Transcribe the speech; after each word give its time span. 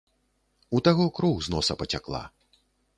У 0.79 0.81
таго 0.89 1.05
кроў 1.19 1.35
з 1.47 1.57
носа 1.57 1.73
пацякла. 1.85 2.23